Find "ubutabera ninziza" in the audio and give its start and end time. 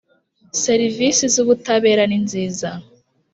1.43-2.69